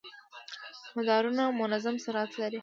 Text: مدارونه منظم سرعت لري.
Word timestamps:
مدارونه 0.95 1.43
منظم 1.61 1.95
سرعت 2.05 2.31
لري. 2.39 2.59